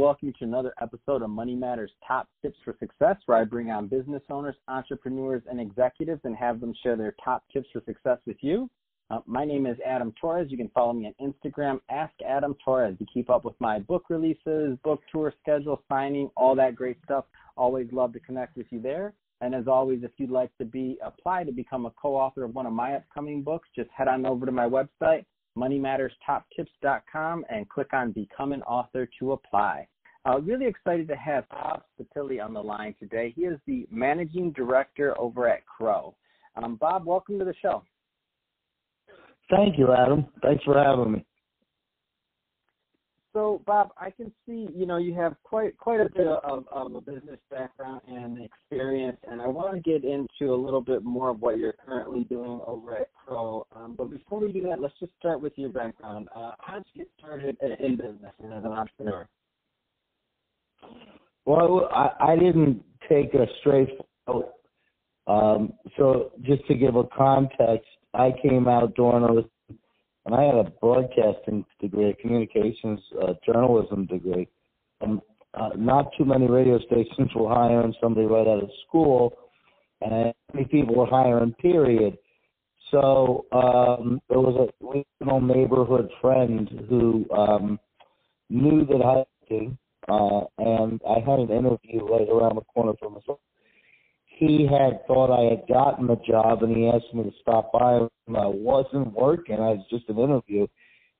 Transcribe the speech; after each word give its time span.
welcome 0.00 0.28
you 0.28 0.32
to 0.32 0.44
another 0.44 0.72
episode 0.80 1.20
of 1.20 1.28
Money 1.28 1.54
Matters 1.54 1.90
Top 2.08 2.26
Tips 2.40 2.56
for 2.64 2.74
Success, 2.80 3.16
where 3.26 3.36
I 3.36 3.44
bring 3.44 3.70
on 3.70 3.86
business 3.86 4.22
owners, 4.30 4.56
entrepreneurs, 4.66 5.42
and 5.46 5.60
executives 5.60 6.22
and 6.24 6.34
have 6.34 6.58
them 6.58 6.72
share 6.82 6.96
their 6.96 7.14
top 7.22 7.44
tips 7.52 7.68
for 7.70 7.82
success 7.84 8.16
with 8.26 8.38
you. 8.40 8.70
Uh, 9.10 9.18
my 9.26 9.44
name 9.44 9.66
is 9.66 9.76
Adam 9.86 10.14
Torres. 10.18 10.50
You 10.50 10.56
can 10.56 10.70
follow 10.70 10.94
me 10.94 11.12
on 11.20 11.34
Instagram, 11.34 11.80
Ask 11.90 12.14
Adam 12.26 12.56
Torres, 12.64 12.96
to 12.96 13.04
keep 13.12 13.28
up 13.28 13.44
with 13.44 13.56
my 13.60 13.78
book 13.78 14.04
releases, 14.08 14.78
book 14.82 15.02
tour 15.12 15.34
schedule, 15.42 15.82
signing, 15.86 16.30
all 16.34 16.54
that 16.54 16.76
great 16.76 16.96
stuff. 17.04 17.26
Always 17.58 17.88
love 17.92 18.14
to 18.14 18.20
connect 18.20 18.56
with 18.56 18.68
you 18.70 18.80
there. 18.80 19.12
And 19.42 19.54
as 19.54 19.68
always, 19.68 20.02
if 20.02 20.12
you'd 20.16 20.30
like 20.30 20.56
to 20.56 20.64
be 20.64 20.96
apply 21.04 21.44
to 21.44 21.52
become 21.52 21.84
a 21.84 21.90
co-author 21.90 22.44
of 22.44 22.54
one 22.54 22.64
of 22.64 22.72
my 22.72 22.94
upcoming 22.94 23.42
books, 23.42 23.68
just 23.76 23.90
head 23.94 24.08
on 24.08 24.24
over 24.24 24.46
to 24.46 24.52
my 24.52 24.66
website, 24.66 25.26
moneymatterstoptips.com, 25.60 27.44
and 27.50 27.68
click 27.68 27.92
on 27.92 28.12
Become 28.12 28.52
an 28.52 28.62
Author 28.62 29.08
to 29.18 29.32
apply. 29.32 29.86
Uh, 30.26 30.40
really 30.40 30.66
excited 30.66 31.08
to 31.08 31.16
have 31.16 31.48
Bob 31.48 31.82
Spatilli 31.98 32.44
on 32.44 32.52
the 32.52 32.62
line 32.62 32.94
today. 32.98 33.32
He 33.34 33.42
is 33.42 33.58
the 33.66 33.86
managing 33.90 34.52
director 34.52 35.18
over 35.18 35.48
at 35.48 35.64
Crowe. 35.66 36.14
Um, 36.56 36.76
Bob, 36.76 37.06
welcome 37.06 37.38
to 37.38 37.44
the 37.44 37.54
show. 37.62 37.82
Thank 39.50 39.78
you, 39.78 39.92
Adam. 39.92 40.26
Thanks 40.42 40.62
for 40.64 40.74
having 40.82 41.12
me. 41.12 41.24
So, 43.32 43.62
Bob, 43.64 43.90
I 43.96 44.10
can 44.10 44.32
see 44.44 44.68
you 44.74 44.86
know 44.86 44.96
you 44.96 45.14
have 45.14 45.36
quite 45.44 45.78
quite 45.78 46.00
a 46.00 46.08
bit 46.08 46.26
of, 46.26 46.66
of 46.72 46.94
a 46.94 47.00
business 47.00 47.38
background 47.48 48.00
and 48.08 48.44
experience, 48.44 49.18
and 49.30 49.40
I 49.40 49.46
want 49.46 49.74
to 49.74 49.80
get 49.80 50.02
into 50.04 50.52
a 50.52 50.56
little 50.56 50.80
bit 50.80 51.04
more 51.04 51.30
of 51.30 51.40
what 51.40 51.58
you're 51.58 51.74
currently 51.86 52.24
doing 52.24 52.60
over 52.66 52.96
at 52.96 53.08
Crowe. 53.14 53.66
Um, 53.74 53.94
but 53.96 54.10
before 54.10 54.40
we 54.40 54.52
do 54.52 54.62
that, 54.62 54.80
let's 54.80 54.98
just 54.98 55.12
start 55.18 55.40
with 55.40 55.52
your 55.56 55.70
background. 55.70 56.28
Uh, 56.34 56.52
how 56.58 56.78
did 56.78 56.86
you 56.92 57.04
get 57.04 57.10
started 57.18 57.56
in 57.78 57.96
business 57.96 58.32
and 58.42 58.52
as 58.52 58.64
an 58.64 58.72
entrepreneur? 58.72 59.28
Well, 61.44 61.88
I, 61.92 62.32
I 62.32 62.36
didn't 62.36 62.82
take 63.08 63.32
a 63.34 63.46
straight. 63.60 63.90
Um, 65.26 65.72
so, 65.96 66.32
just 66.42 66.66
to 66.66 66.74
give 66.74 66.96
a 66.96 67.04
context, 67.16 67.86
I 68.12 68.32
came 68.42 68.66
out 68.66 68.96
during 68.96 69.44
and 70.30 70.40
I 70.40 70.44
had 70.44 70.66
a 70.66 70.70
broadcasting 70.70 71.64
degree, 71.80 72.10
a 72.10 72.14
communications 72.14 73.00
uh, 73.20 73.32
journalism 73.44 74.06
degree. 74.06 74.48
And 75.00 75.20
uh, 75.54 75.70
not 75.76 76.10
too 76.16 76.24
many 76.24 76.46
radio 76.46 76.78
stations 76.78 77.30
were 77.34 77.52
hiring 77.52 77.94
somebody 78.00 78.26
right 78.26 78.46
out 78.46 78.62
of 78.62 78.70
school, 78.86 79.36
and 80.00 80.32
many 80.54 80.66
people 80.66 80.94
were 80.94 81.06
hiring. 81.06 81.52
Period. 81.54 82.16
So 82.92 83.46
um, 83.52 84.20
there 84.28 84.38
was 84.38 84.68
a 84.68 84.86
regional 84.86 85.40
neighborhood 85.40 86.08
friend 86.20 86.68
who 86.88 87.26
um, 87.36 87.80
knew 88.48 88.86
that 88.86 89.02
I 89.04 89.24
did, 89.48 89.76
uh, 90.08 90.42
and 90.58 91.00
I 91.08 91.18
had 91.18 91.40
an 91.40 91.50
interview 91.50 92.04
right 92.04 92.28
around 92.28 92.56
the 92.56 92.62
corner 92.72 92.92
from 93.00 93.16
us 93.16 93.22
he 94.40 94.66
had 94.66 95.06
thought 95.06 95.30
I 95.30 95.50
had 95.50 95.68
gotten 95.68 96.06
the 96.06 96.16
job 96.26 96.62
and 96.62 96.74
he 96.74 96.88
asked 96.88 97.12
me 97.12 97.24
to 97.24 97.30
stop 97.42 97.70
by. 97.72 97.98
And 98.26 98.36
I 98.36 98.46
wasn't 98.46 99.12
working. 99.12 99.56
I 99.56 99.76
was 99.76 99.84
just 99.90 100.08
an 100.08 100.18
interview. 100.18 100.66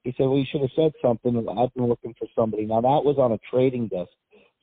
He 0.04 0.14
said, 0.16 0.24
well, 0.24 0.38
you 0.38 0.46
should 0.50 0.62
have 0.62 0.70
said 0.74 0.92
something. 1.02 1.36
I've 1.36 1.74
been 1.74 1.86
looking 1.86 2.14
for 2.18 2.26
somebody. 2.34 2.64
Now, 2.64 2.80
that 2.80 3.04
was 3.04 3.16
on 3.18 3.32
a 3.32 3.38
trading 3.50 3.88
desk, 3.88 4.08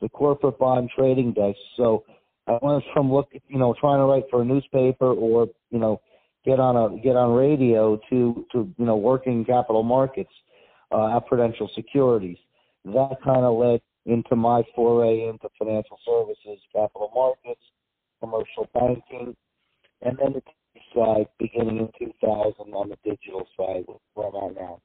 the 0.02 0.09
corporate 0.09 0.58
bond 0.58 0.89
trading 0.97 1.33
desk. 1.33 1.59
So 1.77 2.03
I 2.47 2.58
went 2.59 2.83
from 2.95 3.14
looking, 3.14 3.41
you 3.47 3.59
know, 3.59 3.75
trying 3.80 3.99
to 3.99 4.05
write 4.05 4.23
for 4.31 4.41
a 4.41 4.45
newspaper 4.45 5.11
or, 5.14 5.47
you 5.69 5.77
know, 5.77 6.02
get 6.44 6.59
on 6.59 6.75
a 6.75 6.97
get 7.03 7.16
on 7.16 7.33
radio 7.33 7.99
to 8.09 8.45
to 8.53 8.73
you 8.77 8.86
know 8.86 8.95
working 8.95 9.33
in 9.33 9.45
capital 9.45 9.83
markets 9.83 10.31
uh, 10.92 11.16
at 11.16 11.27
Prudential 11.27 11.70
Securities. 11.76 12.37
That 12.86 13.17
kind 13.23 13.43
of 13.43 13.58
led 13.59 13.82
into 14.05 14.36
my 14.36 14.64
foray 14.73 15.27
into 15.27 15.49
financial 15.59 15.99
services, 16.05 16.59
capital 16.73 17.11
markets, 17.14 17.61
commercial 18.20 18.67
banking, 18.73 19.36
and 20.02 20.17
then 20.17 20.33
the 20.33 20.42
side 20.94 21.28
beginning 21.39 21.78
in 21.78 22.08
2000 22.22 22.73
on 22.73 22.89
the 22.89 22.98
digital 23.04 23.48
side 23.58 23.86
where 24.14 24.28
I'm 24.28 24.52
at 24.52 24.55
now. 24.55 24.82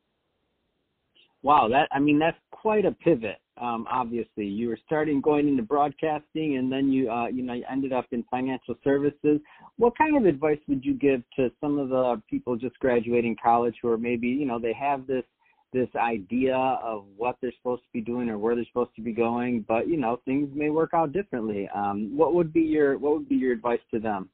Wow, 1.42 1.69
that 1.69 1.88
I 1.91 1.98
mean 1.98 2.19
that's 2.19 2.38
quite 2.53 2.84
a 2.84 2.92
pivot. 2.92 3.38
Um, 3.60 3.87
obviously, 3.91 4.47
you 4.47 4.69
were 4.69 4.78
starting 4.87 5.21
going 5.21 5.48
into 5.48 5.62
broadcasting, 5.62 6.56
and 6.56 6.72
then 6.72 6.91
you 6.91 7.10
uh, 7.10 7.26
you 7.26 7.42
know 7.42 7.53
you 7.53 7.65
ended 7.71 7.92
up 7.92 8.06
in 8.12 8.25
financial 8.31 8.76
services. 8.84 9.41
What 9.76 9.98
kind 9.98 10.16
of 10.16 10.25
advice 10.25 10.60
would 10.69 10.84
you 10.84 10.94
give 10.94 11.22
to 11.37 11.50
some 11.60 11.78
of 11.78 11.88
the 11.88 12.22
people 12.31 12.56
just 12.56 12.78
graduating 12.78 13.37
college 13.42 13.75
who 13.82 13.88
are 13.88 13.98
maybe 13.98 14.28
you 14.28 14.47
know 14.47 14.59
they 14.59 14.72
have 14.72 15.06
this 15.06 15.25
this 15.72 15.88
idea 15.97 16.56
of 16.56 17.05
what 17.16 17.37
they're 17.41 17.53
supposed 17.56 17.83
to 17.83 17.88
be 17.93 18.00
doing 18.00 18.28
or 18.28 18.38
where 18.38 18.55
they're 18.55 18.66
supposed 18.66 18.94
to 18.97 19.03
be 19.03 19.12
going, 19.12 19.65
but 19.66 19.88
you 19.88 19.97
know 19.97 20.21
things 20.25 20.50
may 20.55 20.71
work 20.71 20.91
out 20.94 21.12
differently. 21.12 21.69
Um, 21.75 22.16
what 22.16 22.34
would 22.34 22.53
be 22.53 22.60
your 22.60 22.99
what 22.99 23.12
would 23.12 23.28
be 23.28 23.37
your 23.37 23.53
advice 23.53 23.81
to 23.93 23.99
them? 23.99 24.28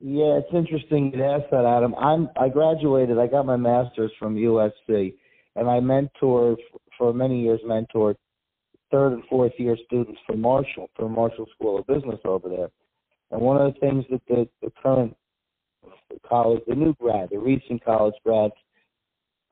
Yeah, 0.00 0.38
it's 0.38 0.52
interesting 0.52 1.12
you 1.14 1.24
ask 1.24 1.48
that, 1.50 1.64
Adam. 1.64 1.94
I'm 1.94 2.28
I 2.36 2.48
graduated. 2.48 3.18
I 3.18 3.28
got 3.28 3.46
my 3.46 3.56
master's 3.56 4.10
from 4.18 4.34
USC, 4.34 5.14
and 5.54 5.68
I 5.68 5.78
mentored 5.78 6.56
for 6.98 7.12
many 7.12 7.42
years. 7.42 7.60
Mentored 7.64 8.16
third 8.90 9.12
and 9.12 9.22
fourth 9.30 9.52
year 9.58 9.76
students 9.86 10.20
for 10.26 10.36
Marshall, 10.36 10.90
for 10.96 11.08
Marshall 11.08 11.46
School 11.54 11.78
of 11.78 11.86
Business 11.86 12.20
over 12.24 12.48
there. 12.48 12.68
And 13.30 13.40
one 13.40 13.56
of 13.56 13.72
the 13.72 13.80
things 13.80 14.04
that 14.10 14.20
the, 14.28 14.48
the 14.60 14.70
current 14.82 15.16
college, 16.28 16.62
the 16.68 16.74
new 16.74 16.94
grad, 16.94 17.30
the 17.30 17.38
recent 17.38 17.84
college 17.84 18.14
grads 18.24 18.52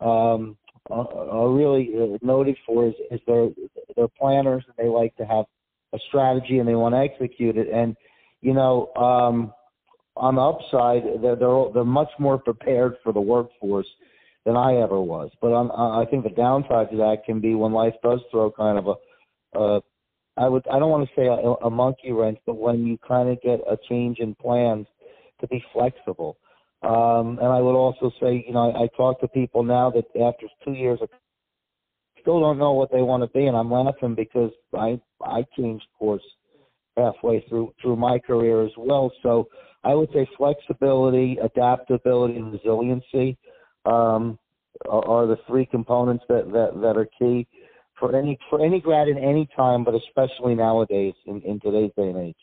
um, 0.00 0.56
are 0.90 1.50
really 1.50 1.90
uh, 1.94 2.18
noted 2.22 2.56
for 2.66 2.86
is, 2.86 2.94
is 3.10 3.20
they're 3.26 3.48
they're 3.96 4.08
planners 4.08 4.64
and 4.66 4.74
they 4.76 4.90
like 4.90 5.14
to 5.16 5.24
have 5.24 5.44
a 5.92 5.98
strategy 6.08 6.58
and 6.58 6.68
they 6.68 6.74
want 6.74 6.94
to 6.94 6.98
execute 6.98 7.56
it. 7.56 7.68
And 7.72 7.96
you 8.40 8.54
know, 8.54 8.92
um, 8.96 9.52
on 10.16 10.34
the 10.36 10.40
upside, 10.40 11.22
they're 11.22 11.36
they're, 11.36 11.64
they're 11.74 11.84
much 11.84 12.10
more 12.18 12.38
prepared 12.38 12.94
for 13.02 13.12
the 13.12 13.20
workforce 13.20 13.86
than 14.44 14.56
I 14.56 14.76
ever 14.76 15.00
was. 15.00 15.30
But 15.40 15.52
on, 15.52 15.70
I 15.70 16.08
think 16.10 16.24
the 16.24 16.30
downside 16.30 16.90
to 16.90 16.96
that 16.98 17.24
can 17.24 17.40
be 17.40 17.54
when 17.54 17.72
life 17.72 17.94
does 18.02 18.20
throw 18.30 18.50
kind 18.50 18.78
of 18.78 18.86
a, 18.88 19.58
a 19.58 19.80
I 20.36 20.48
would 20.48 20.66
I 20.68 20.78
don't 20.78 20.90
want 20.90 21.08
to 21.08 21.14
say 21.14 21.26
a, 21.26 21.66
a 21.66 21.70
monkey 21.70 22.12
wrench, 22.12 22.38
but 22.46 22.56
when 22.56 22.86
you 22.86 22.98
kind 23.06 23.28
of 23.28 23.40
get 23.42 23.60
a 23.70 23.76
change 23.88 24.18
in 24.18 24.34
plans 24.34 24.86
to 25.40 25.46
be 25.48 25.62
flexible. 25.72 26.36
Um, 26.82 27.38
and 27.38 27.48
I 27.48 27.60
would 27.60 27.74
also 27.74 28.10
say, 28.20 28.44
you 28.46 28.54
know, 28.54 28.70
I, 28.70 28.84
I 28.84 28.88
talk 28.96 29.20
to 29.20 29.28
people 29.28 29.62
now 29.62 29.90
that 29.90 30.04
after 30.20 30.46
two 30.64 30.72
years, 30.72 30.98
of, 31.02 31.10
still 32.20 32.40
don't 32.40 32.58
know 32.58 32.72
what 32.72 32.90
they 32.90 33.02
want 33.02 33.22
to 33.22 33.38
be, 33.38 33.46
and 33.46 33.56
I'm 33.56 33.70
laughing 33.70 34.14
because 34.14 34.50
I 34.74 35.00
I 35.22 35.44
changed 35.56 35.86
course 35.98 36.22
halfway 36.96 37.44
through 37.48 37.74
through 37.82 37.96
my 37.96 38.18
career 38.18 38.64
as 38.64 38.72
well. 38.78 39.12
So 39.22 39.48
I 39.84 39.94
would 39.94 40.10
say 40.12 40.26
flexibility, 40.36 41.38
adaptability, 41.42 42.36
and 42.36 42.52
resiliency 42.52 43.36
um, 43.84 44.38
are, 44.88 45.06
are 45.06 45.26
the 45.26 45.38
three 45.46 45.66
components 45.66 46.24
that, 46.28 46.50
that 46.52 46.80
that 46.80 46.96
are 46.96 47.08
key 47.18 47.46
for 47.98 48.16
any 48.16 48.38
for 48.48 48.64
any 48.64 48.80
grad 48.80 49.08
in 49.08 49.18
any 49.18 49.48
time, 49.54 49.84
but 49.84 49.94
especially 49.94 50.54
nowadays 50.54 51.14
in, 51.26 51.42
in 51.42 51.60
today's 51.60 51.92
day 51.96 52.08
and 52.08 52.16
age. 52.16 52.36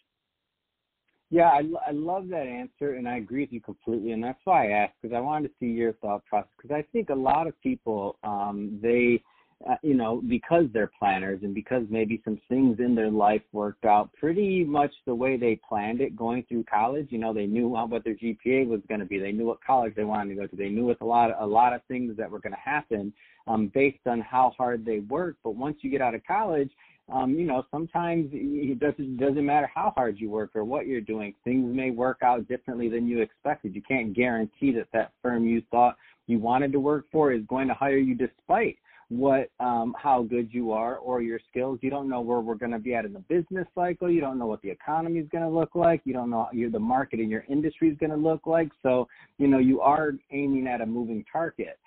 Yeah, 1.29 1.49
I, 1.49 1.63
I 1.85 1.91
love 1.91 2.29
that 2.29 2.47
answer, 2.47 2.93
and 2.93 3.07
I 3.07 3.17
agree 3.17 3.41
with 3.41 3.51
you 3.51 3.59
completely, 3.59 4.11
and 4.11 4.23
that's 4.23 4.39
why 4.45 4.69
I 4.69 4.71
asked 4.71 4.93
because 5.01 5.15
I 5.15 5.19
wanted 5.19 5.49
to 5.49 5.53
see 5.59 5.65
your 5.65 5.93
thought 5.93 6.25
process. 6.25 6.49
Because 6.55 6.73
I 6.73 6.85
think 6.93 7.09
a 7.09 7.15
lot 7.15 7.47
of 7.47 7.61
people, 7.61 8.17
um, 8.23 8.79
they, 8.81 9.21
uh, 9.69 9.75
you 9.83 9.93
know, 9.93 10.21
because 10.29 10.65
they're 10.71 10.91
planners 10.97 11.39
and 11.43 11.53
because 11.53 11.83
maybe 11.89 12.21
some 12.23 12.39
things 12.47 12.79
in 12.79 12.95
their 12.95 13.11
life 13.11 13.41
worked 13.51 13.83
out 13.83 14.09
pretty 14.13 14.63
much 14.63 14.93
the 15.05 15.13
way 15.13 15.35
they 15.35 15.59
planned 15.67 15.99
it 15.99 16.15
going 16.15 16.45
through 16.47 16.63
college. 16.63 17.07
You 17.09 17.17
know, 17.17 17.33
they 17.33 17.45
knew 17.45 17.67
what 17.67 18.05
their 18.05 18.15
GPA 18.15 18.65
was 18.65 18.79
going 18.87 19.01
to 19.01 19.05
be. 19.05 19.19
They 19.19 19.33
knew 19.33 19.47
what 19.47 19.61
college 19.61 19.95
they 19.95 20.05
wanted 20.05 20.35
to 20.35 20.41
go 20.41 20.47
to. 20.47 20.55
They 20.55 20.69
knew 20.69 20.85
what 20.85 21.01
a 21.01 21.05
lot, 21.05 21.31
of, 21.31 21.37
a 21.41 21.51
lot 21.51 21.73
of 21.73 21.81
things 21.89 22.15
that 22.15 22.31
were 22.31 22.39
going 22.39 22.53
to 22.53 22.59
happen 22.59 23.11
um, 23.47 23.69
based 23.73 24.05
on 24.05 24.21
how 24.21 24.53
hard 24.57 24.85
they 24.85 24.99
worked. 24.99 25.39
But 25.43 25.55
once 25.57 25.77
you 25.81 25.89
get 25.91 26.01
out 26.01 26.15
of 26.15 26.21
college, 26.25 26.71
um, 27.09 27.35
you 27.35 27.45
know, 27.45 27.63
sometimes 27.71 28.29
it 28.33 28.79
doesn't 28.79 29.17
doesn't 29.17 29.45
matter 29.45 29.69
how 29.73 29.93
hard 29.95 30.19
you 30.19 30.29
work 30.29 30.51
or 30.55 30.65
what 30.65 30.87
you're 30.87 31.01
doing. 31.01 31.33
Things 31.43 31.73
may 31.73 31.91
work 31.91 32.19
out 32.21 32.47
differently 32.47 32.89
than 32.89 33.07
you 33.07 33.21
expected. 33.21 33.73
You 33.75 33.81
can't 33.81 34.13
guarantee 34.13 34.71
that 34.73 34.87
that 34.93 35.11
firm 35.21 35.47
you 35.47 35.61
thought 35.71 35.95
you 36.27 36.39
wanted 36.39 36.73
to 36.73 36.79
work 36.79 37.05
for 37.11 37.31
is 37.31 37.43
going 37.47 37.67
to 37.69 37.73
hire 37.73 37.97
you 37.97 38.13
despite 38.13 38.77
what 39.09 39.49
um 39.61 39.95
how 39.97 40.21
good 40.21 40.49
you 40.51 40.73
are 40.73 40.97
or 40.97 41.21
your 41.21 41.39
skills 41.49 41.79
you 41.81 41.89
don't 41.89 42.09
know 42.09 42.19
where 42.19 42.41
we're 42.41 42.55
going 42.55 42.73
to 42.73 42.79
be 42.79 42.93
at 42.93 43.05
in 43.05 43.13
the 43.13 43.19
business 43.19 43.65
cycle 43.73 44.11
you 44.11 44.19
don't 44.19 44.37
know 44.37 44.45
what 44.45 44.61
the 44.61 44.69
economy 44.69 45.19
is 45.19 45.27
going 45.31 45.43
to 45.43 45.49
look 45.49 45.75
like 45.75 46.01
you 46.03 46.11
don't 46.11 46.29
know 46.29 46.49
you 46.51 46.69
the 46.69 46.77
market 46.77 47.17
in 47.17 47.29
your 47.29 47.45
industry 47.47 47.89
is 47.89 47.97
going 47.99 48.09
to 48.09 48.17
look 48.17 48.45
like 48.45 48.69
so 48.83 49.07
you 49.37 49.47
know 49.47 49.59
you 49.59 49.79
are 49.79 50.11
aiming 50.31 50.67
at 50.67 50.81
a 50.81 50.85
moving 50.85 51.23
target 51.31 51.79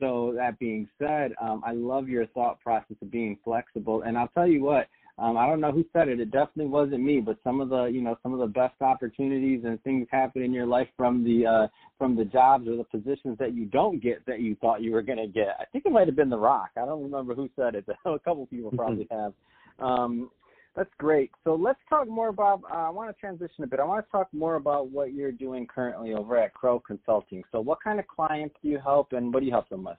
so 0.00 0.32
that 0.36 0.58
being 0.58 0.88
said, 0.98 1.32
um, 1.40 1.62
I 1.64 1.72
love 1.72 2.08
your 2.08 2.26
thought 2.28 2.60
process 2.60 2.96
of 3.00 3.10
being 3.10 3.38
flexible. 3.44 4.02
And 4.02 4.16
I'll 4.16 4.28
tell 4.28 4.46
you 4.46 4.62
what, 4.62 4.88
um, 5.18 5.38
I 5.38 5.46
don't 5.46 5.60
know 5.60 5.72
who 5.72 5.84
said 5.94 6.08
it. 6.08 6.20
It 6.20 6.30
definitely 6.30 6.66
wasn't 6.66 7.02
me, 7.02 7.20
but 7.20 7.38
some 7.42 7.60
of 7.62 7.70
the 7.70 7.84
you 7.84 8.02
know 8.02 8.18
some 8.22 8.34
of 8.34 8.38
the 8.38 8.46
best 8.46 8.74
opportunities 8.82 9.62
and 9.64 9.82
things 9.82 10.06
happen 10.10 10.42
in 10.42 10.52
your 10.52 10.66
life 10.66 10.88
from 10.94 11.24
the 11.24 11.46
uh, 11.46 11.66
from 11.96 12.16
the 12.16 12.24
jobs 12.24 12.68
or 12.68 12.76
the 12.76 12.84
positions 12.84 13.38
that 13.38 13.54
you 13.54 13.64
don't 13.64 14.02
get 14.02 14.24
that 14.26 14.40
you 14.40 14.56
thought 14.56 14.82
you 14.82 14.92
were 14.92 15.00
going 15.00 15.18
to 15.18 15.26
get. 15.26 15.56
I 15.58 15.64
think 15.72 15.86
it 15.86 15.92
might 15.92 16.06
have 16.06 16.16
been 16.16 16.28
The 16.28 16.38
Rock. 16.38 16.70
I 16.76 16.84
don't 16.84 17.02
remember 17.02 17.34
who 17.34 17.48
said 17.56 17.74
it. 17.74 17.86
But 17.86 17.96
a 18.04 18.18
couple 18.18 18.44
people 18.46 18.70
probably 18.76 19.08
have. 19.10 19.32
Um, 19.78 20.30
that's 20.76 20.90
great. 20.98 21.30
So 21.42 21.54
let's 21.54 21.78
talk 21.88 22.06
more 22.06 22.28
about. 22.28 22.62
Uh, 22.70 22.76
I 22.76 22.90
want 22.90 23.14
to 23.14 23.18
transition 23.18 23.64
a 23.64 23.66
bit. 23.66 23.80
I 23.80 23.84
want 23.84 24.04
to 24.04 24.10
talk 24.10 24.28
more 24.32 24.56
about 24.56 24.90
what 24.90 25.14
you're 25.14 25.32
doing 25.32 25.66
currently 25.66 26.12
over 26.12 26.36
at 26.36 26.52
Crowe 26.52 26.80
Consulting. 26.86 27.42
So, 27.50 27.60
what 27.60 27.78
kind 27.82 27.98
of 27.98 28.06
clients 28.06 28.54
do 28.62 28.68
you 28.68 28.78
help, 28.78 29.12
and 29.12 29.32
what 29.32 29.40
do 29.40 29.46
you 29.46 29.52
help 29.52 29.68
them 29.70 29.84
with? 29.84 29.96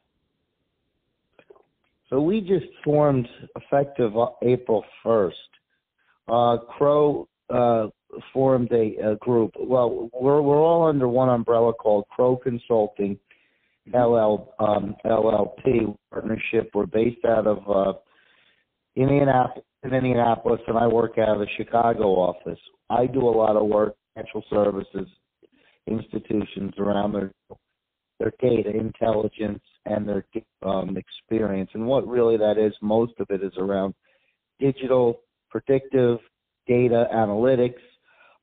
So 2.10 2.22
we 2.22 2.40
just 2.40 2.66
formed 2.84 3.28
effective 3.56 4.14
April 4.42 4.84
1st. 5.04 5.32
Uh, 6.30 6.58
Crowe 6.78 7.28
uh, 7.50 7.88
formed 8.34 8.72
a, 8.72 8.96
a, 9.12 9.16
group. 9.18 9.52
Well, 9.60 10.10
we're 10.14 10.42
we're 10.42 10.62
all 10.62 10.88
under 10.88 11.08
one 11.08 11.30
umbrella 11.30 11.74
called 11.74 12.06
Crowe 12.10 12.38
Consulting 12.38 13.18
LL 13.94 14.54
um, 14.60 14.96
LLP 15.06 15.98
partnership. 16.12 16.72
We're 16.74 16.86
based 16.86 17.24
out 17.26 17.48
of 17.48 17.70
uh, 17.70 17.98
Indianapolis, 18.98 19.64
in 19.84 19.94
Indianapolis, 19.94 20.60
and 20.68 20.78
I 20.78 20.88
work 20.88 21.18
out 21.18 21.30
of 21.30 21.40
the 21.40 21.48
Chicago 21.56 22.16
office. 22.16 22.60
I 22.90 23.06
do 23.06 23.22
a 23.22 23.30
lot 23.30 23.56
of 23.56 23.68
work, 23.68 23.96
financial 24.16 24.44
services 24.50 25.08
institutions 25.88 26.74
around 26.78 27.14
their 27.14 27.32
their 28.20 28.34
data 28.42 28.72
intelligence 28.72 29.62
and 29.86 30.08
their 30.08 30.26
um, 30.64 30.98
experience. 30.98 31.70
And 31.76 31.86
what 31.86 32.08
really 32.08 32.36
that 32.38 32.58
is, 32.58 32.74
most 32.82 33.14
of 33.20 33.28
it 33.30 33.44
is 33.44 33.54
around 33.60 33.94
digital, 34.60 35.22
predictive, 35.52 36.18
data 36.66 37.06
analytics, 37.14 37.76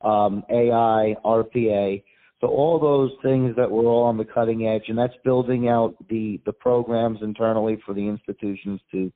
um, 0.00 0.44
AI, 0.48 1.16
RPA. 1.24 2.04
So 2.40 2.46
all 2.46 2.78
those 2.78 3.10
things 3.24 3.56
that 3.56 3.68
we're 3.68 3.86
all 3.86 4.04
on 4.04 4.16
the 4.16 4.24
cutting 4.24 4.68
edge, 4.68 4.84
and 4.86 4.96
that's 4.96 5.14
building 5.24 5.68
out 5.68 5.96
the 6.08 6.40
the 6.46 6.52
programs 6.52 7.18
internally 7.22 7.82
for 7.84 7.94
the 7.94 8.06
institutions 8.06 8.80
to 8.92 9.12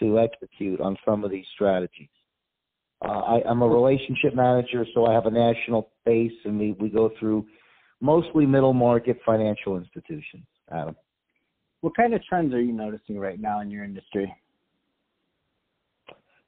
to 0.00 0.18
execute 0.18 0.80
on 0.80 0.96
some 1.04 1.24
of 1.24 1.30
these 1.30 1.46
strategies. 1.54 2.08
Uh, 3.02 3.08
I, 3.08 3.42
I'm 3.48 3.62
a 3.62 3.68
relationship 3.68 4.34
manager, 4.34 4.84
so 4.94 5.06
I 5.06 5.14
have 5.14 5.26
a 5.26 5.30
national 5.30 5.90
base, 6.04 6.32
and 6.44 6.58
we, 6.58 6.72
we 6.72 6.90
go 6.90 7.10
through 7.18 7.46
mostly 8.00 8.44
middle 8.44 8.74
market 8.74 9.18
financial 9.24 9.78
institutions. 9.78 10.44
Adam, 10.70 10.96
what 11.80 11.96
kind 11.96 12.14
of 12.14 12.22
trends 12.24 12.52
are 12.52 12.60
you 12.60 12.72
noticing 12.72 13.18
right 13.18 13.40
now 13.40 13.60
in 13.60 13.70
your 13.70 13.84
industry? 13.84 14.34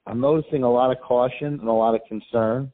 I'm 0.05 0.19
noticing 0.19 0.63
a 0.63 0.71
lot 0.71 0.91
of 0.91 1.01
caution 1.01 1.59
and 1.59 1.67
a 1.67 1.71
lot 1.71 1.95
of 1.95 2.01
concern, 2.07 2.71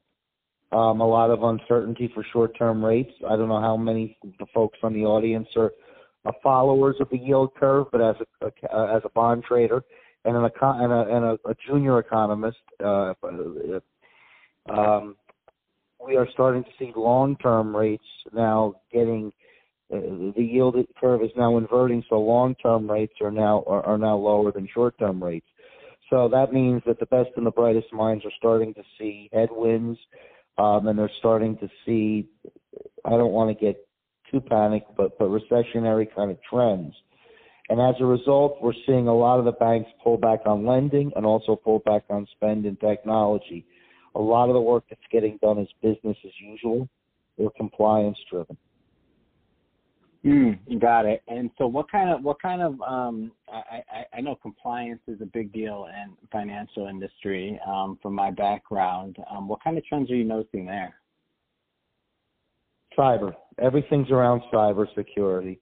um, 0.72 1.00
a 1.00 1.08
lot 1.08 1.30
of 1.30 1.44
uncertainty 1.44 2.12
for 2.14 2.26
short-term 2.34 2.84
rates. 2.84 3.12
I 3.30 3.36
don't 3.36 3.50
know 3.50 3.62
how 3.62 3.78
many 3.78 4.18
of 4.24 4.32
the 4.40 4.46
folks 4.54 4.80
on 4.84 4.94
the 4.94 5.06
audience 5.06 5.48
are, 5.56 5.72
are 6.26 6.34
followers 6.44 6.96
of 7.00 7.10
the 7.12 7.18
yield 7.18 7.54
curve, 7.56 7.88
but 7.92 8.02
as 8.02 8.16
a, 8.42 8.46
a 8.46 8.96
as 8.96 9.02
a 9.06 9.10
bond 9.10 9.44
trader 9.44 9.84
and 10.26 10.36
an 10.36 10.44
and 10.44 10.94
a, 10.94 11.16
and 11.16 11.26
a, 11.26 11.50
a 11.50 11.56
junior 11.68 12.00
economist, 12.00 12.58
uh, 12.84 13.14
um, 14.70 15.16
we 16.06 16.16
are 16.18 16.28
starting 16.34 16.64
to 16.64 16.70
see 16.78 16.92
long-term 16.96 17.76
rates 17.76 18.04
now 18.34 18.76
getting 18.92 19.32
uh, 19.92 19.98
the 20.36 20.44
yield 20.44 20.76
curve 21.00 21.24
is 21.24 21.32
now 21.36 21.58
inverting, 21.58 22.04
so 22.10 22.20
long-term 22.20 22.90
rates 22.90 23.14
are 23.22 23.32
now 23.32 23.64
are, 23.66 23.84
are 23.84 23.98
now 23.98 24.16
lower 24.16 24.52
than 24.52 24.68
short-term 24.72 25.24
rates. 25.24 25.48
So 26.10 26.30
that 26.30 26.54
means 26.54 26.82
that 26.86 27.00
the 27.00 27.06
best 27.08 27.30
and 27.38 27.46
the 27.46 27.52
brightest 27.52 27.92
minds 27.92 28.24
are 28.26 28.32
starting 28.38 28.74
to 28.76 28.84
see 28.98 29.30
headwinds, 29.34 30.00
um, 30.58 30.88
and 30.88 30.98
they're 30.98 31.12
starting 31.20 31.58
to 31.58 31.70
see. 31.86 32.28
I 33.06 33.12
don't 33.12 33.32
want 33.32 33.58
to 33.58 33.66
get 33.66 33.88
too 34.32 34.42
panicked, 34.42 34.96
but 34.96 35.18
but 35.18 35.30
recessionary 35.30 36.08
kind 36.16 36.32
of 36.32 36.38
trends. 36.48 36.94
And 37.70 37.80
as 37.80 37.96
a 38.00 38.06
result, 38.06 38.58
we're 38.62 38.74
seeing 38.86 39.08
a 39.08 39.16
lot 39.16 39.38
of 39.38 39.46
the 39.46 39.52
banks 39.52 39.90
pull 40.04 40.18
back 40.18 40.40
on 40.46 40.66
lending 40.66 41.12
and 41.16 41.26
also 41.26 41.56
pull 41.56 41.80
back 41.80 42.04
on 42.10 42.28
spend 42.36 42.66
in 42.66 42.76
technology. 42.78 43.66
A 44.16 44.20
lot 44.20 44.50
of 44.50 44.56
the 44.56 44.62
work 44.62 44.86
that's 44.90 45.02
getting 45.12 45.38
done 45.42 45.60
is 45.60 45.68
business 45.82 46.18
as 46.26 46.32
usual 46.40 46.90
or 47.38 47.52
compliance 47.52 48.18
driven. 48.30 48.58
Mm, 50.26 50.82
got 50.82 51.06
it. 51.06 51.22
And 51.30 51.50
so, 51.58 51.66
what 51.68 51.90
kind 51.90 52.10
of 52.10 52.24
what 52.24 52.42
kind 52.42 52.62
of 52.62 52.82
um, 52.82 53.32
I, 53.48 53.82
I, 53.90 54.18
I 54.18 54.22
know 54.22 54.36
compliance 54.36 55.00
is 55.08 55.22
a 55.22 55.26
big 55.26 55.54
deal 55.54 55.88
in 55.88 56.14
financial 56.30 56.88
industry. 56.88 57.58
Um, 57.66 57.98
from 58.02 58.16
my 58.16 58.30
background, 58.30 59.16
um, 59.32 59.48
what 59.48 59.64
kind 59.64 59.78
of 59.78 59.86
trends 59.86 60.12
are 60.12 60.16
you 60.16 60.26
noticing 60.26 60.66
there? 60.66 60.96
Cyber. 62.98 63.34
Everything's 63.60 64.12
around 64.12 64.42
cyber 64.52 64.88
security. 64.94 65.62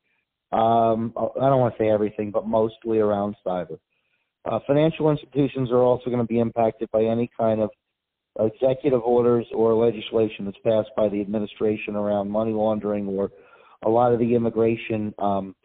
Um, 0.52 1.14
I 1.18 1.50
don't 1.50 1.60
want 1.60 1.76
to 1.78 1.84
say 1.84 1.90
everything, 1.90 2.32
but 2.32 2.48
mostly 2.48 3.00
around 3.00 3.36
cyber. 3.46 3.80
Uh, 4.50 4.60
financial 4.66 5.12
institutions 5.12 5.72
are 5.72 5.82
also 5.82 6.06
going 6.06 6.22
to 6.22 6.28
be 6.28 6.40
impacted 6.40 6.90
by 6.92 7.04
any 7.04 7.30
kind 7.38 7.60
of 7.60 7.70
executive 8.40 9.02
orders 9.02 9.46
or 9.54 9.74
legislation 9.74 10.46
that's 10.46 10.58
passed 10.64 10.90
by 10.96 11.10
the 11.10 11.20
administration 11.20 11.96
around 11.96 12.30
money 12.30 12.52
laundering 12.54 13.08
or 13.08 13.32
a 13.84 13.90
lot 13.90 14.14
of 14.14 14.20
the 14.20 14.36
immigration, 14.36 15.14
um, 15.20 15.56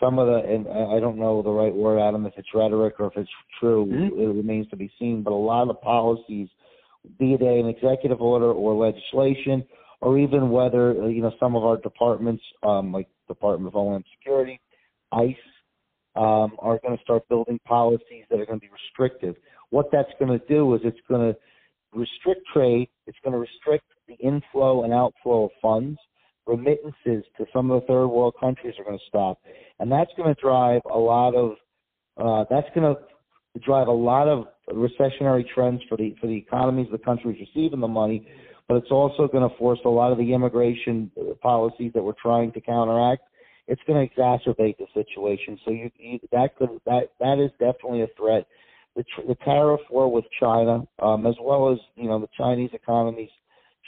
some 0.00 0.18
of 0.18 0.26
the, 0.26 0.48
and 0.48 0.68
I 0.68 1.00
don't 1.00 1.18
know 1.18 1.42
the 1.42 1.50
right 1.50 1.74
word, 1.74 2.00
Adam, 2.00 2.24
if 2.26 2.34
it's 2.36 2.48
rhetoric 2.54 2.94
or 2.98 3.06
if 3.06 3.16
it's 3.16 3.30
true, 3.58 3.86
mm-hmm. 3.86 4.20
it 4.20 4.26
remains 4.26 4.68
to 4.68 4.76
be 4.76 4.90
seen, 4.98 5.22
but 5.22 5.32
a 5.32 5.34
lot 5.34 5.62
of 5.62 5.68
the 5.68 5.74
policies, 5.74 6.48
be 7.18 7.34
it 7.34 7.40
an 7.40 7.68
executive 7.68 8.20
order 8.20 8.52
or 8.52 8.74
legislation, 8.74 9.64
or 10.00 10.18
even 10.18 10.50
whether, 10.50 11.10
you 11.10 11.22
know, 11.22 11.32
some 11.40 11.56
of 11.56 11.64
our 11.64 11.76
departments, 11.76 12.42
um, 12.62 12.92
like 12.92 13.08
Department 13.26 13.68
of 13.68 13.72
Homeland 13.74 14.04
Security, 14.18 14.60
ICE, 15.12 15.34
um, 16.16 16.56
are 16.58 16.78
going 16.82 16.96
to 16.96 17.02
start 17.02 17.28
building 17.28 17.58
policies 17.66 18.24
that 18.30 18.40
are 18.40 18.46
going 18.46 18.60
to 18.60 18.66
be 18.66 18.72
restrictive. 18.72 19.34
What 19.70 19.86
that's 19.92 20.10
going 20.18 20.38
to 20.38 20.44
do 20.46 20.74
is 20.74 20.80
it's 20.84 20.98
going 21.08 21.32
to 21.32 21.38
restrict 21.92 22.42
trade. 22.52 22.88
It's 23.06 23.18
going 23.22 23.32
to 23.32 23.38
restrict 23.38 23.84
the 24.06 24.14
inflow 24.14 24.84
and 24.84 24.92
outflow 24.92 25.44
of 25.44 25.50
funds. 25.60 25.98
Remittances 26.46 27.24
to 27.36 27.44
some 27.52 27.70
of 27.70 27.82
the 27.82 27.86
third 27.86 28.06
world 28.06 28.34
countries 28.40 28.74
are 28.78 28.84
going 28.84 28.98
to 28.98 29.04
stop, 29.06 29.38
and 29.80 29.92
that's 29.92 30.10
going 30.16 30.34
to 30.34 30.40
drive 30.40 30.80
a 30.90 30.98
lot 30.98 31.34
of 31.34 31.52
uh, 32.16 32.46
that's 32.48 32.66
going 32.74 32.94
to 32.94 33.60
drive 33.60 33.86
a 33.86 33.92
lot 33.92 34.28
of 34.28 34.46
recessionary 34.72 35.44
trends 35.54 35.82
for 35.88 35.96
the 35.96 36.14
for 36.20 36.26
the 36.26 36.36
economies 36.36 36.86
of 36.86 36.92
the 36.92 37.04
countries 37.04 37.38
receiving 37.40 37.80
the 37.80 37.88
money. 37.88 38.28
But 38.68 38.76
it's 38.76 38.90
also 38.90 39.28
going 39.28 39.48
to 39.48 39.56
force 39.56 39.78
a 39.86 39.88
lot 39.88 40.12
of 40.12 40.18
the 40.18 40.34
immigration 40.34 41.10
uh, 41.18 41.34
policies 41.40 41.92
that 41.94 42.02
we're 42.02 42.12
trying 42.20 42.52
to 42.52 42.60
counteract. 42.60 43.22
It's 43.66 43.80
going 43.86 44.06
to 44.06 44.14
exacerbate 44.14 44.76
the 44.76 44.86
situation. 44.92 45.58
So 45.64 45.70
you, 45.70 45.90
you 45.98 46.18
that 46.32 46.56
could 46.56 46.70
that 46.84 47.12
that 47.20 47.38
is 47.38 47.50
definitely 47.58 48.02
a 48.02 48.08
threat 48.16 48.46
the, 48.98 49.04
the 49.28 49.34
tariff 49.44 49.80
war 49.90 50.10
with 50.10 50.24
China, 50.38 50.82
um, 51.00 51.26
as 51.26 51.34
well 51.40 51.72
as 51.72 51.78
you 51.94 52.08
know 52.08 52.18
the 52.18 52.28
Chinese 52.36 52.70
economy 52.72 53.30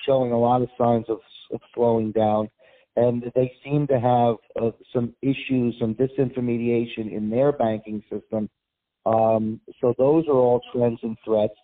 showing 0.07 0.33
a 0.33 0.39
lot 0.39 0.63
of 0.63 0.69
signs 0.79 1.05
of, 1.09 1.19
of 1.53 1.61
slowing 1.75 2.13
down, 2.13 2.49
and 2.97 3.25
they 3.35 3.53
seem 3.65 3.87
to 3.89 3.99
have 4.01 4.37
uh, 4.63 4.71
some 4.95 5.15
issues, 5.21 5.75
some 5.81 5.95
disintermediation 5.95 7.13
in 7.15 7.29
their 7.29 7.53
banking 7.53 8.03
system. 8.11 8.49
Um, 9.07 9.61
so 9.81 9.95
those 9.99 10.27
are 10.29 10.35
all 10.35 10.61
trends 10.73 11.01
and 11.03 11.17
threats. 11.25 11.55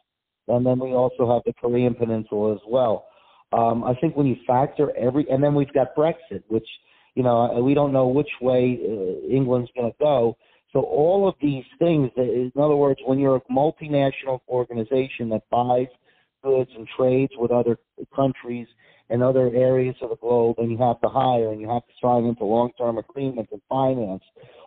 And 0.48 0.64
then 0.64 0.78
we 0.78 0.90
also 0.90 1.32
have 1.32 1.42
the 1.44 1.52
Korean 1.52 1.94
Peninsula 1.94 2.54
as 2.54 2.60
well. 2.66 3.06
Um, 3.52 3.84
I 3.84 3.94
think 3.94 4.16
when 4.16 4.26
you 4.26 4.36
factor 4.46 4.96
every, 4.96 5.26
and 5.30 5.42
then 5.42 5.54
we've 5.54 5.72
got 5.72 5.94
Brexit, 5.96 6.42
which 6.48 6.66
you 7.14 7.22
know 7.22 7.60
we 7.62 7.74
don't 7.74 7.92
know 7.92 8.08
which 8.08 8.30
way 8.40 8.78
uh, 8.82 9.32
England's 9.32 9.70
going 9.76 9.90
to 9.90 9.96
go. 9.98 10.36
So 10.72 10.80
all 10.80 11.28
of 11.28 11.34
these 11.40 11.64
things, 11.78 12.10
in 12.16 12.52
other 12.56 12.76
words, 12.76 13.00
when 13.06 13.18
you're 13.18 13.36
a 13.36 13.52
multinational 13.52 14.40
organization 14.48 15.30
that 15.30 15.42
buys 15.50 15.86
goods 16.42 16.70
and 16.76 16.86
trades 16.98 17.32
with 17.38 17.50
other 17.50 17.78
countries 18.14 18.66
and 19.08 19.22
other 19.22 19.46
areas 19.54 19.94
of 20.02 20.10
the 20.10 20.16
globe, 20.16 20.56
and 20.58 20.70
you 20.70 20.76
have 20.78 21.00
to 21.00 21.08
hire 21.08 21.52
and 21.52 21.60
you 21.60 21.68
have 21.68 21.86
to 21.86 21.92
sign 22.02 22.24
into 22.24 22.44
long-term 22.44 22.98
agreements 22.98 23.50
and 23.52 23.62
finance, 23.68 24.22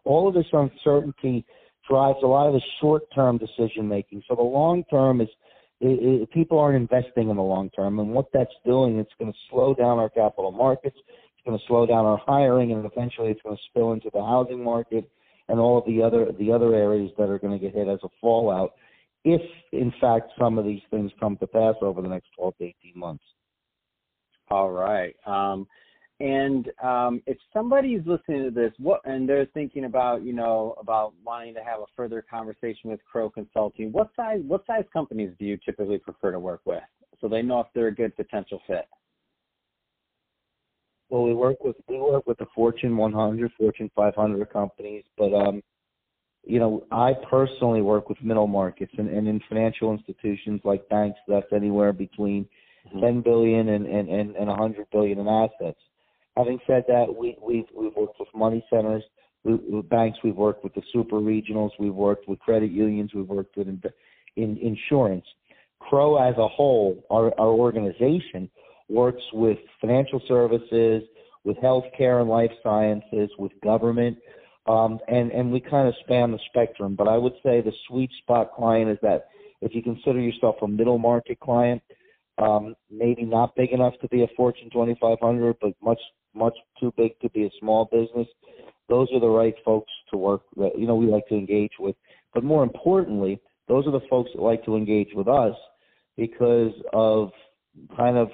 all 0.06 0.28
of 0.28 0.34
this 0.34 0.46
uncertainty 0.54 1.46
drives 1.90 2.20
a 2.24 2.28
lot 2.28 2.48
of 2.48 2.54
the 2.54 2.62
short-term 2.80 3.38
decision 3.38 3.88
making. 3.88 4.24
So 4.28 4.36
the 4.36 4.42
long 4.44 4.84
term 4.90 5.22
is 5.22 5.30
it, 5.82 6.22
it, 6.22 6.32
people 6.32 6.60
aren't 6.60 6.76
investing 6.76 7.30
in 7.30 7.38
the 7.38 7.42
long 7.42 7.70
term, 7.72 8.00
and 8.00 8.12
what 8.12 8.28
that's 8.34 8.54
doing, 8.66 9.00
it's 9.00 9.12
going 9.18 9.32
to 9.32 9.38
slow 9.50 9.74
down 9.74 9.98
our 9.98 10.10
capital 10.10 10.52
markets. 10.52 10.98
It's 10.98 11.46
going 11.46 11.58
to 11.58 11.64
slow 11.68 11.86
down 11.86 12.06
our 12.06 12.22
hiring, 12.26 12.74
and 12.74 12.86
eventually, 12.86 13.30
it's 13.30 13.42
going 13.42 13.56
to 13.56 13.62
spill 13.70 13.94
into 13.94 14.10
the 14.14 14.22
housing 14.22 14.62
market 14.64 15.10
and 15.50 15.60
all 15.60 15.78
of 15.78 15.86
the 15.86 16.02
other 16.02 16.32
the 16.40 16.52
other 16.52 16.74
areas 16.74 17.12
that 17.18 17.30
are 17.30 17.40
going 17.40 17.58
to 17.58 17.64
get 17.64 17.76
hit 17.76 17.88
as 17.88 18.00
a 18.04 18.10
fallout 18.22 18.74
if 19.26 19.42
in 19.74 19.92
fact 20.00 20.32
some 20.40 20.58
of 20.58 20.64
these 20.64 20.82
things 20.92 21.12
come 21.20 21.36
to 21.38 21.48
pass 21.48 21.76
over 21.82 22.02
the 22.02 22.08
next 22.08 22.28
12 22.38 22.58
to 22.58 22.64
18 22.64 22.94
months 22.96 23.24
all 24.50 24.72
right 24.72 25.16
um, 25.26 25.68
And 26.20 26.70
um, 26.84 27.22
if 27.28 27.38
somebody's 27.54 28.02
listening 28.06 28.44
to 28.44 28.52
this, 28.52 28.74
what 28.78 29.00
and 29.06 29.28
they're 29.28 29.46
thinking 29.54 29.86
about, 29.86 30.22
you 30.22 30.34
know, 30.34 30.76
about 30.80 31.14
wanting 31.24 31.54
to 31.54 31.62
have 31.62 31.80
a 31.80 31.86
further 31.96 32.26
conversation 32.30 32.90
with 32.90 33.00
Crowe 33.10 33.30
Consulting, 33.30 33.94
what 33.94 34.10
size 34.18 34.42
what 34.46 34.66
size 34.68 34.84
companies 34.92 35.32
do 35.40 35.46
you 35.46 35.58
typically 35.64 35.98
prefer 35.98 36.32
to 36.32 36.40
work 36.40 36.60
with, 36.66 36.84
so 37.22 37.30
they 37.30 37.42
know 37.42 37.62
if 37.62 37.68
they're 37.74 37.88
a 37.88 37.96
good 37.96 38.14
potential 38.18 38.60
fit? 38.68 38.86
Well, 41.10 41.24
we 41.24 41.34
work 41.34 41.64
with 41.64 41.78
we 41.88 41.98
work 42.00 42.28
with 42.28 42.38
the 42.38 42.48
Fortune 42.54 42.98
100, 42.98 43.52
Fortune 43.58 43.90
500 43.96 44.50
companies, 44.52 45.06
but 45.18 45.34
um, 45.34 45.64
you 46.44 46.60
know, 46.60 46.86
I 46.92 47.14
personally 47.30 47.82
work 47.82 48.10
with 48.10 48.22
middle 48.22 48.48
markets 48.48 48.92
and, 48.98 49.10
and 49.10 49.28
in 49.28 49.40
financial 49.48 49.94
institutions 49.94 50.60
like 50.64 50.88
banks. 50.90 51.20
That's 51.28 51.52
anywhere 51.54 51.94
between 51.94 52.46
mm-hmm. 52.88 53.00
10 53.00 53.22
billion 53.22 53.70
and, 53.70 53.86
and, 53.86 54.10
and, 54.10 54.36
and 54.36 54.48
100 54.48 54.88
billion 54.92 55.20
in 55.20 55.28
assets. 55.28 55.80
Having 56.40 56.60
said 56.68 56.86
that, 56.88 57.14
we, 57.14 57.38
we've, 57.46 57.66
we've 57.76 57.94
worked 57.98 58.18
with 58.18 58.30
money 58.34 58.66
centers, 58.70 59.04
we, 59.44 59.56
with 59.56 59.90
banks, 59.90 60.20
we've 60.24 60.38
worked 60.38 60.64
with 60.64 60.74
the 60.74 60.82
super 60.94 61.18
regionals, 61.18 61.72
we've 61.78 61.94
worked 61.94 62.30
with 62.30 62.40
credit 62.40 62.72
unions, 62.72 63.12
we've 63.14 63.28
worked 63.28 63.58
with 63.58 63.68
in, 63.68 63.82
in 64.38 64.58
insurance. 64.58 65.26
Crowe 65.82 66.16
as 66.16 66.36
a 66.38 66.48
whole, 66.48 67.04
our, 67.10 67.38
our 67.38 67.50
organization, 67.50 68.50
works 68.88 69.22
with 69.34 69.58
financial 69.82 70.22
services, 70.30 71.04
with 71.44 71.58
healthcare 71.58 72.22
and 72.22 72.30
life 72.30 72.52
sciences, 72.64 73.30
with 73.38 73.52
government, 73.62 74.18
um, 74.66 75.00
and 75.10 75.32
and 75.32 75.52
we 75.52 75.60
kind 75.60 75.90
of 75.90 75.94
span 76.06 76.32
the 76.32 76.40
spectrum. 76.50 76.96
But 76.96 77.10
I 77.10 77.18
would 77.18 77.34
say 77.44 77.60
the 77.60 77.74
sweet 77.88 78.12
spot 78.22 78.54
client 78.56 78.90
is 78.90 78.98
that 79.02 79.28
if 79.62 79.76
you 79.76 79.84
consider 79.84 80.22
yourself 80.22 80.56
a 80.62 80.68
middle 80.68 81.00
market 81.00 81.40
client, 81.42 81.82
um, 82.42 82.76
maybe 82.90 83.24
not 83.24 83.56
big 83.56 83.72
enough 83.72 83.94
to 84.02 84.08
be 84.08 84.24
a 84.24 84.28
Fortune 84.36 84.70
2500, 84.72 85.56
but 85.62 85.74
much 85.82 86.00
much 86.36 86.56
too 86.80 86.94
big 86.96 87.20
to 87.20 87.30
be 87.30 87.46
a 87.46 87.50
small 87.60 87.86
business. 87.86 88.28
Those 88.88 89.08
are 89.14 89.20
the 89.20 89.28
right 89.28 89.56
folks 89.66 89.92
to 90.12 90.18
work 90.18 90.42
that 90.58 90.72
you 90.78 90.88
know 90.88 90.96
we 90.96 91.08
like 91.08 91.28
to 91.28 91.36
engage 91.36 91.74
with. 91.80 91.96
But 92.34 92.44
more 92.44 92.64
importantly, 92.64 93.40
those 93.68 93.86
are 93.88 93.92
the 93.92 94.06
folks 94.10 94.32
that 94.36 94.42
like 94.42 94.64
to 94.66 94.76
engage 94.76 95.10
with 95.14 95.28
us 95.28 95.56
because 96.18 96.74
of 96.94 97.30
kind 97.96 98.18
of 98.18 98.30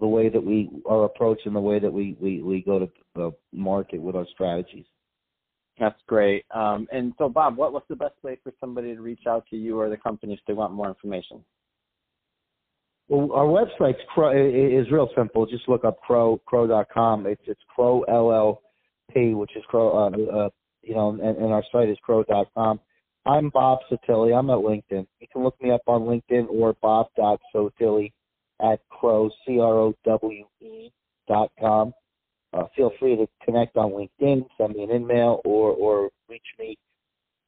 the 0.00 0.06
way 0.06 0.28
that 0.28 0.42
we 0.42 0.70
our 0.88 1.04
approach 1.04 1.40
and 1.44 1.54
the 1.54 1.60
way 1.60 1.78
that 1.78 1.92
we 1.92 2.16
we 2.20 2.42
we 2.42 2.62
go 2.62 2.78
to 2.78 2.88
the 3.14 3.32
market 3.52 4.00
with 4.00 4.16
our 4.16 4.26
strategies. 4.32 4.86
That's 5.78 6.00
great. 6.08 6.44
Um, 6.52 6.88
and 6.90 7.12
so, 7.18 7.28
Bob, 7.28 7.56
what 7.56 7.72
what's 7.72 7.88
the 7.88 7.96
best 7.96 8.16
way 8.22 8.38
for 8.42 8.52
somebody 8.60 8.94
to 8.94 9.00
reach 9.00 9.26
out 9.28 9.44
to 9.50 9.56
you 9.56 9.78
or 9.78 9.88
the 9.88 9.96
company 9.96 10.34
if 10.34 10.40
they 10.46 10.54
want 10.54 10.72
more 10.72 10.88
information? 10.88 11.44
Well, 13.08 13.32
our 13.32 13.46
website's 13.46 14.02
crowe, 14.12 14.32
is 14.32 14.90
real 14.90 15.08
simple. 15.16 15.46
Just 15.46 15.68
look 15.68 15.84
up 15.84 15.98
crowe 16.02 16.40
crowe.com. 16.46 17.26
It's 17.26 17.42
it's 17.46 17.60
crowe 17.74 18.04
LLP, 18.08 19.34
which 19.34 19.56
is 19.56 19.62
crowe. 19.68 19.90
Uh, 19.90 20.36
uh, 20.36 20.48
you 20.82 20.94
know, 20.94 21.10
and, 21.10 21.20
and 21.20 21.52
our 21.52 21.64
site 21.72 21.88
is 21.88 21.98
crowe.com. 22.02 22.80
I'm 23.26 23.50
Bob 23.50 23.80
Sotilli. 23.90 24.38
I'm 24.38 24.50
at 24.50 24.58
LinkedIn. 24.58 25.06
You 25.20 25.26
can 25.32 25.42
look 25.42 25.60
me 25.60 25.70
up 25.70 25.82
on 25.86 26.02
LinkedIn 26.02 26.48
or 26.50 26.74
bob.sotilli 26.80 28.12
at 28.62 28.80
crowe, 28.88 29.30
C-R-O-W-E 29.46 30.92
dot 31.28 31.50
com. 31.60 31.92
Uh, 32.52 32.64
feel 32.74 32.90
free 32.98 33.16
to 33.16 33.26
connect 33.44 33.76
on 33.76 33.90
LinkedIn, 33.90 34.46
send 34.56 34.74
me 34.74 34.84
an 34.84 34.90
email, 34.90 35.42
or, 35.44 35.72
or 35.72 36.10
reach 36.28 36.46
me 36.58 36.78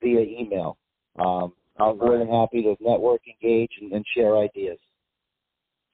via 0.02 0.20
email. 0.20 0.76
Um, 1.18 1.54
I'm 1.78 1.96
more 1.96 2.18
than 2.18 2.28
happy 2.28 2.62
to 2.62 2.76
network, 2.80 3.22
engage, 3.26 3.70
and, 3.80 3.92
and 3.92 4.04
share 4.14 4.36
ideas. 4.36 4.78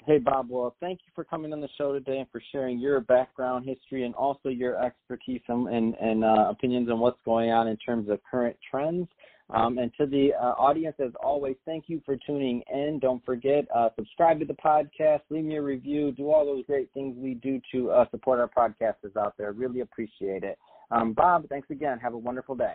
Hey, 0.07 0.19
Bob. 0.19 0.47
Well, 0.49 0.77
thank 0.79 1.01
you 1.05 1.11
for 1.17 1.25
coming 1.25 1.53
on 1.53 1.61
the 1.61 1.69
show 1.77 1.93
today 1.93 2.19
and 2.19 2.31
for 2.31 2.41
sharing 2.53 2.79
your 2.79 3.01
background, 3.01 3.67
history, 3.67 4.05
and 4.05 4.15
also 4.15 4.51
your 4.51 4.81
expertise 4.81 5.41
and, 5.49 5.97
and, 5.97 6.23
uh, 6.25 6.47
opinions 6.49 6.89
on 6.89 7.01
what's 7.01 7.19
going 7.25 7.51
on 7.51 7.67
in 7.67 7.77
terms 7.79 8.09
of 8.09 8.21
current 8.31 8.57
trends. 8.71 9.09
Um, 9.51 9.79
and 9.79 9.91
to 9.99 10.07
the 10.07 10.31
uh, 10.41 10.55
audience, 10.59 10.95
as 11.05 11.11
always, 11.21 11.57
thank 11.65 11.87
you 11.89 12.01
for 12.07 12.17
tuning 12.25 12.63
in. 12.73 13.01
Don't 13.01 13.25
forget, 13.25 13.67
uh, 13.75 13.89
subscribe 13.97 14.39
to 14.39 14.45
the 14.45 14.55
podcast, 14.55 15.23
leave 15.29 15.45
me 15.45 15.57
a 15.57 15.63
review, 15.63 16.13
do 16.13 16.31
all 16.31 16.47
those 16.47 16.65
great 16.67 16.89
things 16.95 17.17
we 17.19 17.35
do 17.35 17.61
to 17.73 17.91
uh, 17.91 18.09
support 18.13 18.39
our 18.39 18.49
podcasters 18.49 19.17
out 19.17 19.35
there. 19.37 19.51
Really 19.51 19.81
appreciate 19.81 20.45
it. 20.45 20.57
Um, 20.93 21.15
Bob, 21.15 21.49
thanks 21.49 21.69
again. 21.71 21.99
Have 21.99 22.15
a 22.15 22.19
wonderful 22.19 22.55
day. 22.55 22.75